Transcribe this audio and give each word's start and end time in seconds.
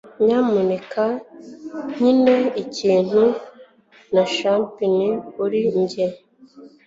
Nyamuneka 0.25 1.03
nkine 1.93 2.35
ikintu 2.63 3.23
na 4.13 4.23
Chopin 4.35 5.03
kuri 5.33 5.59
njye. 5.79 6.05